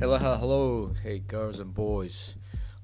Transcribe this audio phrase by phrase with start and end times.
[0.00, 2.34] Hello, hello, hey girls and boys,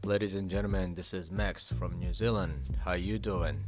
[0.04, 0.96] ladies and gentlemen.
[0.96, 2.76] This is Max from New Zealand.
[2.84, 3.64] How you doing?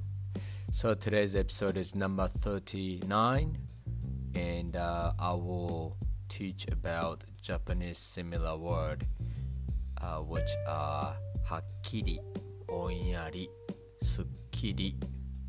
[0.71, 3.56] So today's episode is number thirty-nine,
[4.34, 5.97] and uh, I will
[6.29, 9.06] teach about Japanese similar word,
[10.03, 11.17] uh, which are
[11.49, 12.19] hakiri,
[12.69, 13.49] onyari,
[14.04, 14.92] sukkiri,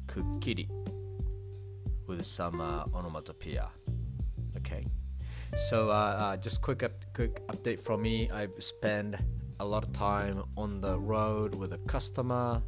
[0.05, 0.69] kukkiri,
[2.07, 3.67] with some uh, onomatopoeia.
[4.55, 4.85] Okay.
[5.56, 8.30] So uh, uh, just quick up, quick update from me.
[8.30, 9.18] I spend
[9.60, 12.62] a lot of time on the road with a customer.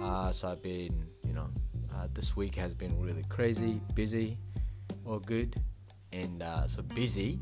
[0.00, 1.48] Uh, so I've been, you know,
[1.94, 4.38] uh, this week has been really crazy, busy,
[5.04, 5.56] or good.
[6.12, 7.40] And uh, so busy,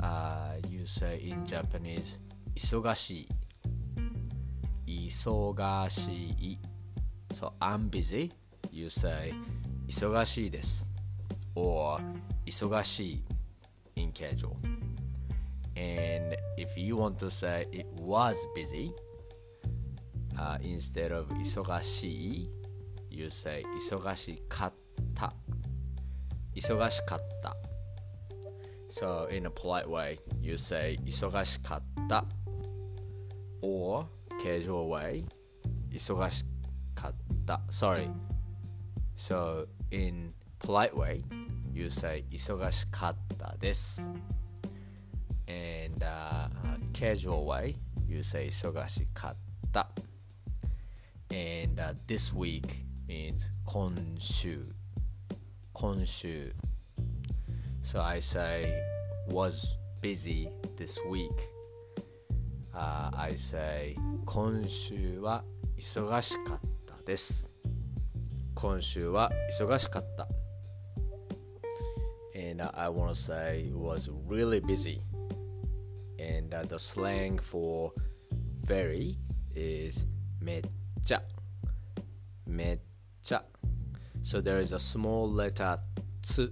[0.00, 2.18] uh, you say in Japanese,
[2.54, 3.28] 忙し
[4.86, 5.10] い。
[5.10, 6.58] 忙しい。
[7.30, 8.30] So I'm busy.
[8.72, 9.34] You say
[9.86, 10.90] 忙しいです。
[11.54, 12.00] or
[12.46, 13.24] 忙しい
[14.12, 14.56] in casual.
[15.76, 18.92] And if you want to say it was busy,
[20.38, 22.50] uh, instead of 忙しい
[23.10, 24.72] you say 忙しかっ
[25.14, 25.32] た。
[26.54, 27.56] 忙しかった。
[28.90, 32.24] So in a polite way, you say 忙しかった。
[33.62, 34.06] or
[34.42, 35.24] casual way,
[35.90, 36.44] 忙し
[36.94, 37.60] かった。
[37.70, 38.08] Sorry.
[39.16, 41.22] So in polite way,
[41.72, 44.10] you say 忙しかったです。
[45.46, 46.48] And uh,
[46.92, 49.36] casual way, you say 忙しかっ
[49.72, 49.88] た。
[51.30, 54.64] And uh, this week means 今週。
[55.72, 56.54] 今週。
[57.82, 58.74] So I say
[59.30, 61.30] was busy this week.
[62.74, 65.44] Uh, I say 今週は
[65.76, 67.48] 忙しかったです。
[68.54, 70.41] 今週は忙しかった。
[72.53, 75.01] and I want to say was really busy.
[76.19, 77.91] And uh, the slang for
[78.61, 79.17] very
[79.55, 80.05] is
[80.39, 81.21] mecha.
[82.47, 83.41] Mecha.
[84.21, 85.79] So there is a small letter
[86.21, 86.51] tsu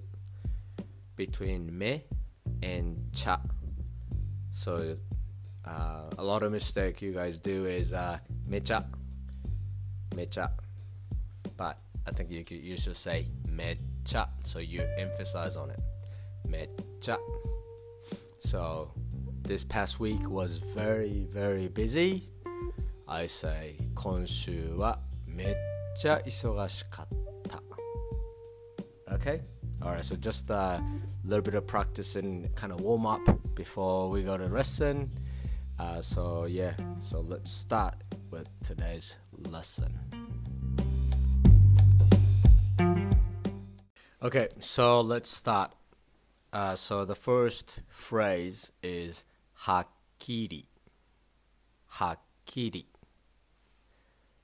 [1.15, 2.03] between me
[2.63, 3.39] and cha.
[4.51, 4.97] So
[5.63, 8.17] uh, a lot of mistake you guys do is uh,
[8.49, 8.85] mecha,
[10.15, 10.49] mecha.
[11.55, 15.90] But I think you you should say mecha, so you emphasize on it.
[16.50, 16.68] めっ
[17.00, 17.18] ちゃ
[18.38, 18.88] so
[19.42, 22.28] this past week was very very busy
[23.06, 25.56] I say 今週はめっ
[25.96, 27.08] ちゃ忙しかっ
[27.48, 27.62] た
[29.14, 29.42] Okay
[29.82, 30.82] Alright, so just a
[31.24, 33.20] little bit of practice and kind of warm up
[33.54, 35.10] before we go to lesson.
[35.78, 36.72] Uh, so yeah,
[37.02, 37.94] so let's start
[38.30, 39.16] with today's
[39.50, 39.98] lesson.
[44.22, 45.72] Okay, so let's start.
[46.53, 49.23] Uh, so the first phrase is
[49.65, 50.65] hakiri.
[51.93, 52.85] Hakiri.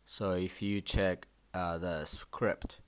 [0.06, 2.79] So if you check uh, the script,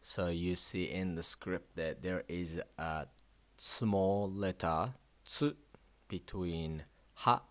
[0.00, 3.06] so you see in the script that there is a
[3.56, 5.56] small letter tsu
[6.06, 7.42] between ha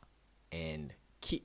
[0.54, 1.44] and ki.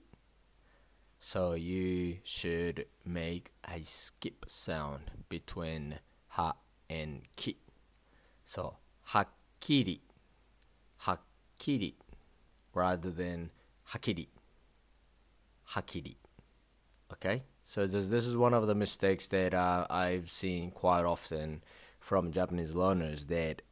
[1.19, 6.55] So you should make a skip sound between ha
[6.89, 7.57] and ki.
[8.45, 8.77] So
[9.61, 10.01] hakiri,
[11.05, 11.95] hakiri,
[12.75, 13.51] rather than
[13.93, 14.29] hakiri,
[15.75, 16.17] hakiri.
[17.13, 21.63] Okay, so this, this is one of the mistakes that uh, I've seen quite often
[21.99, 23.63] from Japanese learners that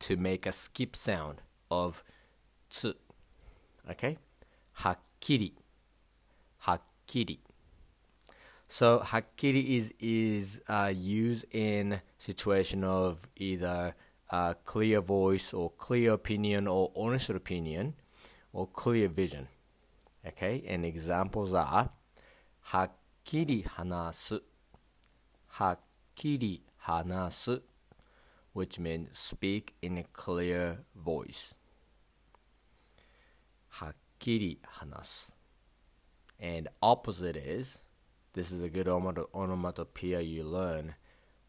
[0.00, 2.02] to make a skip sound of
[2.70, 2.94] tsu.
[3.90, 4.18] Okay,
[4.80, 5.52] hakiri,
[6.66, 7.38] hakiri.
[8.68, 13.94] So hakiri is is uh, used in situation of either
[14.31, 17.93] uh, clear voice or clear opinion or honest opinion
[18.51, 19.47] or clear vision.
[20.25, 21.89] Okay, and examples are
[22.61, 22.91] はっ
[23.25, 24.41] きり話す
[25.47, 25.79] はっ
[26.15, 27.61] きり話す
[28.55, 31.55] which means speak in a clear voice
[33.69, 35.35] はっきり話す
[36.39, 37.81] and opposite is
[38.33, 40.93] this is a good onomat- onomatopoeia you learn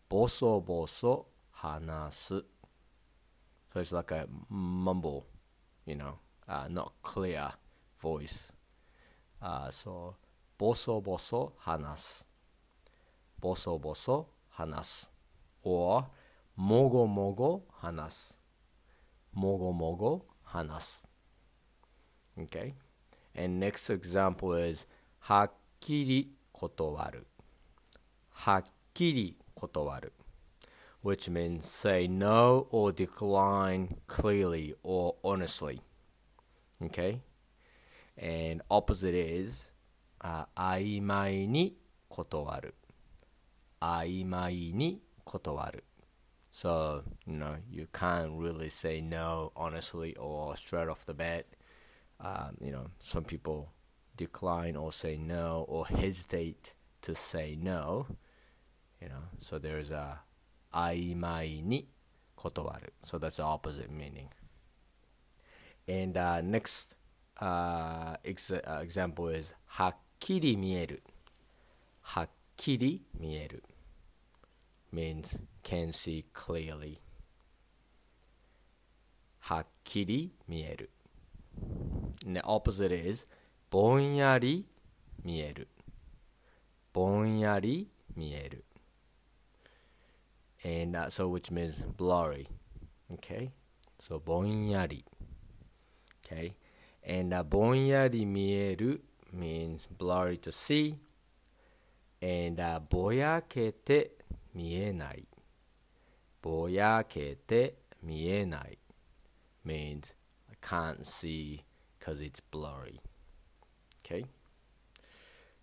[0.09, 2.45] ボソボソ話す
[3.74, 5.26] so it's like a mumble
[5.86, 7.52] you know uh, not clear
[8.02, 8.52] voice
[9.42, 10.16] uh, so
[10.58, 12.28] ボソボソ話す
[13.40, 15.14] ボソボソ話す
[15.64, 16.04] or
[16.58, 18.40] もごもご話す
[19.32, 21.10] もごもご話す
[22.38, 22.74] Okay
[23.36, 24.90] and next example is
[25.20, 27.28] はっきり断る
[28.32, 30.12] はっきり断る
[31.03, 35.81] which means say no or decline clearly or honestly
[36.83, 37.21] Okay?
[38.17, 41.77] And opposite is、uh, 曖昧に
[42.09, 42.75] 断る。
[43.81, 45.85] 曖昧に断る。
[46.51, 51.47] So, you know, you can't really say no honestly or straight off the bat.
[52.21, 53.73] Um, you know, some people
[54.17, 58.07] decline or say no or hesitate to say no.
[59.01, 60.21] You know, so there's a
[60.72, 61.88] 曖昧に
[62.36, 62.94] 断る.
[63.04, 64.30] So that's the opposite meaning.
[65.88, 66.96] And uh, next
[67.42, 68.52] uh, ex-
[68.82, 71.04] example is はっきり見える。
[72.02, 73.64] はっきり見える。
[74.94, 77.00] means can see clearly.
[79.40, 80.92] はっきり見える。
[82.26, 83.28] And the opposite is
[83.70, 84.66] ぼんやり
[85.24, 85.68] 見える。
[86.94, 88.66] ぼんやり見える。
[90.65, 92.47] And uh, so which means blurry.
[93.13, 93.53] Okay?
[93.99, 95.05] So ぼんやり。
[96.27, 96.55] Okay?
[97.07, 99.05] And uh, ぼんやり見える
[99.35, 100.97] means blurry to see.
[102.21, 104.13] And uh, ぼやけて
[104.55, 105.27] 見えない。
[106.41, 108.79] ぼやけて見えない
[109.65, 110.15] means
[110.51, 111.63] I can't see
[111.99, 113.01] because it's blurry.
[114.05, 114.25] Okay?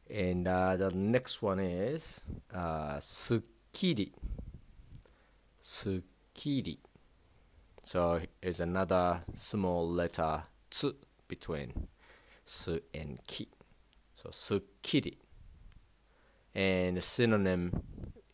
[0.10, 2.24] And uh, the next one is
[2.54, 3.42] uh, すっ
[3.72, 4.14] きり。
[5.67, 6.79] Tsukiri.
[7.83, 10.95] So it's another small letter tsu
[11.27, 11.89] between
[12.45, 13.49] su and ki.
[14.15, 15.17] So sukiri.
[16.55, 17.83] And synonym,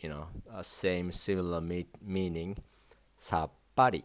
[0.00, 0.26] you know,
[0.61, 2.58] same similar me- meaning,
[3.19, 4.02] sappari.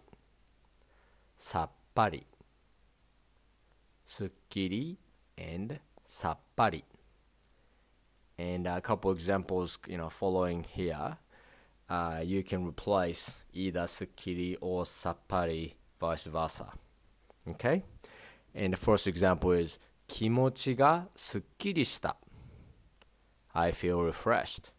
[1.37, 2.23] Sappari.
[4.05, 4.95] Sukiri
[5.37, 6.83] and sappari.
[8.37, 11.17] And a couple examples, you know, following here
[11.88, 16.72] Uh, you can replace either すっきり or さっぱり vice versa.
[17.46, 17.82] Okay?
[18.54, 22.16] And the first example is 気持ちがすっきりした。
[23.52, 24.72] I feel refreshed.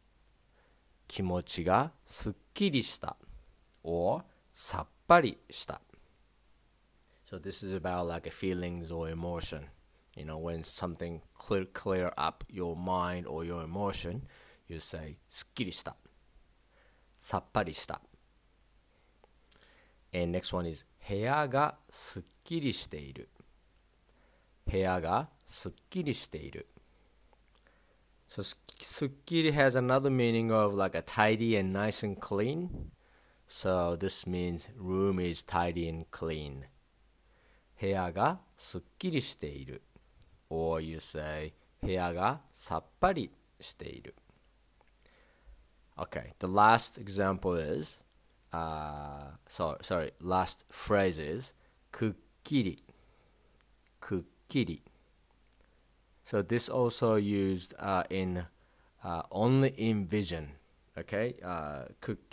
[1.07, 3.15] 気持ちがすっきりした。
[3.83, 4.23] or
[4.53, 5.81] さっぱりした。
[7.29, 9.65] So this is about like a feelings or emotion.
[10.15, 14.21] You know, when something clear clear up your mind or your emotion,
[14.67, 15.95] you say すっきりした。
[17.18, 18.00] さっぱりした。
[20.12, 23.28] And next one is 部屋がすっきりしている。
[24.64, 26.66] 部屋がすっきりしている。
[28.28, 28.42] So
[28.80, 32.90] すっきり has another meaning of like a tidy and nice and clean.
[33.48, 36.64] So this means room is tidy and clean.
[37.80, 39.82] 部屋がすっきりしている。
[40.50, 43.30] Or you say 部屋がさっぱり
[43.60, 44.14] している。
[46.00, 48.02] Okay, the last example is,
[48.52, 51.52] uh, so, sorry, last phrase is
[51.92, 52.78] kukiri.
[54.00, 54.80] Kukiri.
[56.22, 58.44] So this also used uh, in
[59.02, 60.50] uh, only in vision.
[60.96, 61.84] Okay, uh,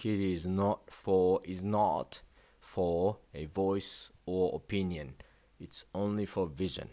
[0.03, 2.21] is not for is not
[2.59, 5.13] for a voice or opinion.
[5.59, 6.89] It's only for vision.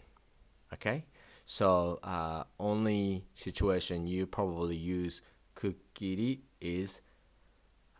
[0.73, 1.05] Okay,
[1.45, 5.21] so uh, only situation you probably use
[5.54, 7.02] くっきり is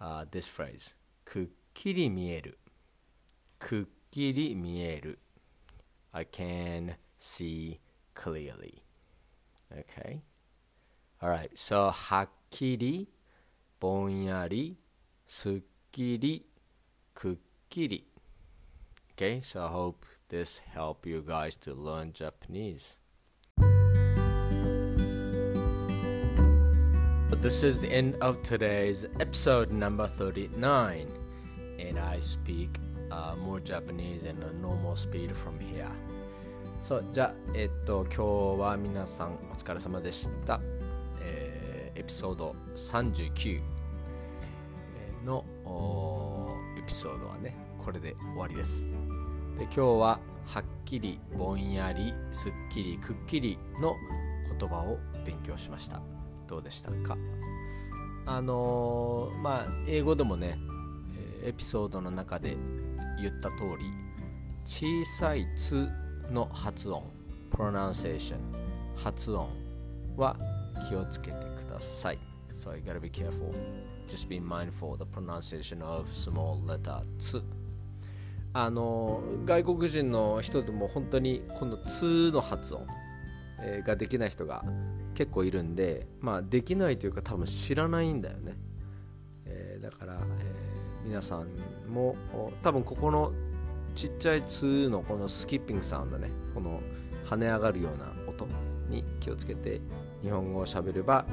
[0.01, 0.97] uh, this phrase.
[1.25, 2.59] くっきり見える。
[3.59, 5.19] くっきり見える。
[6.13, 7.79] I can see
[8.15, 8.83] clearly.
[9.71, 10.23] Okay.
[11.21, 13.09] Alright, so はっきり、
[13.81, 14.79] ぼんやり、
[15.27, 16.47] すっきり、
[17.13, 17.39] くっ
[17.69, 18.07] きり。
[19.17, 23.01] Okay, so I hope this help you guys to learn Japanese.
[27.42, 31.08] This is the end of today's episode number 39,
[31.80, 32.80] and I speak
[33.12, 35.90] uh, more Japanese in a normal speed from here.
[36.82, 40.60] そうじゃあ、えっと、今日は皆さんお疲れ様でした。
[41.22, 41.64] えー
[41.96, 43.62] エピソード39
[45.24, 48.90] のおーエピソードはね、これで終わりです。
[49.58, 53.96] で今日ははっきり、ぼんやり、すっきり、くっきりの
[54.60, 56.02] 言葉を勉強しました。
[56.48, 57.18] どうでしたか？
[58.26, 60.58] あのーまあ、英語でもね、
[61.44, 62.56] エピソードの中で
[63.22, 63.92] 言った通り、
[64.66, 64.86] 小
[65.20, 65.90] さい「つ」
[66.32, 67.04] の発音
[67.52, 68.38] pronunciation
[68.96, 69.50] 発音
[70.16, 70.38] は
[70.88, 72.18] 気をつけてください。
[72.50, 73.52] So you gotta be careful.
[74.08, 77.44] Just be mindful the pronunciation of small letter つ
[78.54, 82.86] あの外国人の人でも本当にこの「つ」の発音、
[83.60, 84.64] えーができない人が
[85.14, 88.58] 結構いるんでまあできないというか多分知らないんだよね、
[89.46, 91.48] えーだから、えー皆さん
[91.92, 92.16] も
[92.62, 93.34] 多分ここの
[93.94, 96.30] ちっちゃい「つ」のこのスキッピングサウンドね。
[96.54, 96.80] この
[97.26, 98.48] 跳ね上がるような音
[98.90, 99.82] に気をつけて
[100.22, 101.26] 日本語をしゃべれば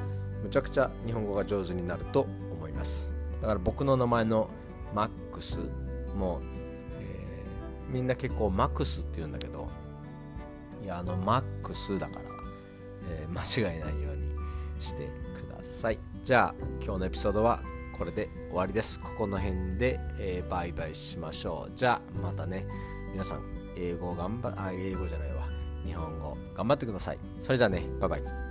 [0.43, 3.13] むちゃくちゃ日本語が上手になると思います。
[3.41, 4.49] だから僕の名前の
[4.93, 5.59] マックス
[6.17, 6.41] も、
[6.99, 9.69] えー、みんな結構マックスって言うんだけど
[10.83, 12.30] いやあのマックスだから、
[13.11, 14.35] えー、間違えないように
[14.81, 15.99] してください。
[16.23, 17.61] じゃあ今日のエピソードは
[17.97, 18.99] これで終わりです。
[18.99, 21.71] ここの辺で、えー、バイバイしましょう。
[21.75, 22.65] じゃあまたね。
[23.11, 23.41] 皆さん
[23.75, 25.47] 英語頑張あ英語じゃないわ。
[25.85, 27.17] 日本語頑張ってください。
[27.37, 27.83] それじゃあね。
[27.99, 28.50] バイバイ。